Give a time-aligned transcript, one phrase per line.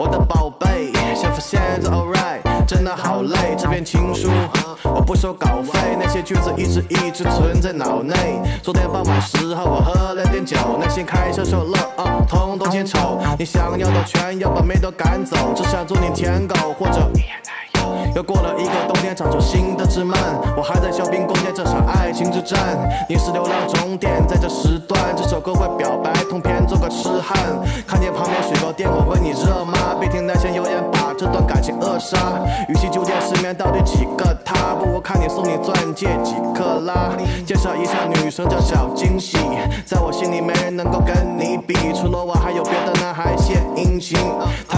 [0.00, 3.54] 我的宝贝，想在现在 alright，真的好累。
[3.54, 4.30] 这篇情书，
[4.82, 8.14] 我不收稿费，那些句子一直一直存在脑内。
[8.62, 13.20] 昨天傍晚时候，我喝了点酒，那心开销受了啊，通通先丑。
[13.38, 17.06] 你想要的全要，把妹都赶走，只想做你舔狗或者。
[18.14, 20.18] 又过了一个冬天，长出新的枝蔓。
[20.56, 22.58] 我还在小兵攻坚这场爱情之战。
[23.08, 27.38] 你是流浪终点，在这时段，这首歌会表白通篇，做个痴汉。
[27.86, 29.96] 看见旁边水果店，我问你热吗？
[30.00, 32.18] 别听那些谣言把这段感情扼杀。
[32.68, 37.10] 与其纠结失眠到底几个他，不如看你送你钻戒几克拉。
[37.46, 39.38] 介绍一下女生叫小惊喜，
[39.84, 44.18] 在我心里没人能够跟你比，除了我还有别的男孩献殷勤，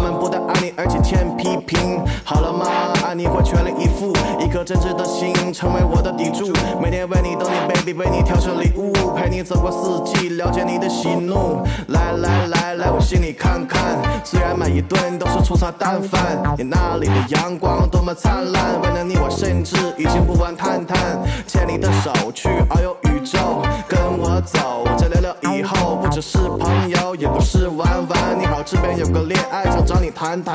[0.00, 2.02] 他们不但爱你，而且欠批评。
[2.24, 2.64] 好了吗？
[3.06, 11.62] 爱你会全力以赴，一颗真挚的心成为我的抵柱，每天为你等你，baby，为你挑选礼物，陪你走过四季，了解你的喜怒。
[11.88, 20.98] 来来来来，我心里看看，虽然每一顿都是粗茶淡饭，你那里的阳光多么灿烂，为了你我甚至已经不玩探探，
[21.46, 23.38] 牵你的手去遨游宇宙，
[23.86, 28.38] 跟我走，再聊聊以后，不只是朋友，也不是玩玩。
[28.38, 30.54] 你好，这边有个恋爱，想找你谈谈。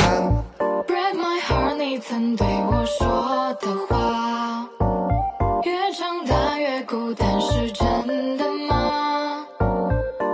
[0.85, 4.67] Break my heart，你曾对我说的话，
[5.63, 9.45] 越长大越孤单，是真的吗？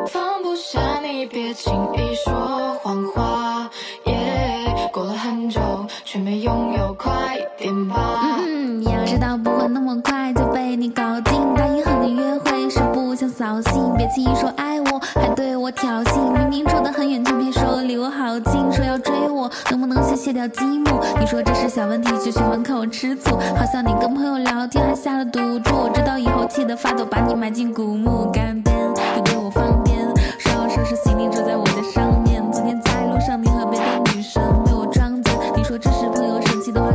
[0.08, 3.70] 放不下你，别轻易说谎话。
[4.06, 5.62] 耶，过了很久，
[6.04, 8.40] 却没拥有，快点吧。
[8.46, 11.34] 嗯，要知道不会那么快就被你搞定。
[11.56, 14.71] 答应和你约会是不想扫兴，别轻易说爱我，
[15.16, 16.32] 还对我挑衅。
[16.32, 18.72] 明明住得很远，偏偏说离我好近。
[18.72, 21.00] 说要追我，能不能先卸掉积木？
[21.20, 23.36] 你说这是小问题，就喜欢看我吃醋。
[23.56, 28.30] 好像你跟朋友聊天还下了赌注，我知道以后气得发抖，把你埋进古墓。
[28.32, 28.76] 干边，
[29.16, 29.98] 你对我放电，
[30.40, 32.42] 说要收拾行李住在我的上面。
[32.52, 36.92] 昨天在路上，你和别的女生被我撞见，你说这是朋友，生气的话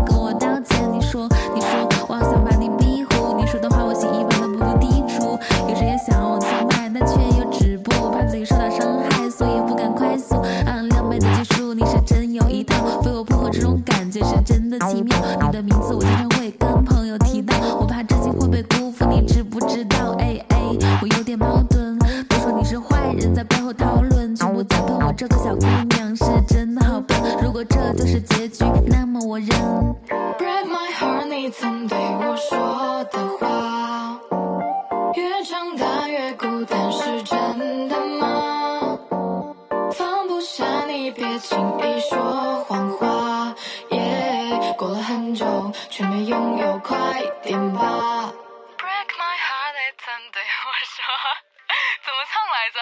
[11.76, 15.14] 你是真有一套，被我不可，这种感觉是真的奇妙。
[15.42, 20.16] 你的名字我经常会跟朋友提到，我怕真心会被辜负，你知不知道？
[20.19, 20.59] 哎哎，
[21.03, 21.98] 我有点矛盾，
[22.28, 27.15] 都说你是坏人，在背后讨论，全部在喷我这个小姑娘是真的好笨。
[27.42, 29.48] 如果这就是结局，那么我认。
[30.38, 34.19] Break my heart，你曾对我说的话，
[35.15, 37.22] 越长大越孤单，是
[50.32, 51.04] 对我说，
[52.04, 52.81] 怎么唱来着？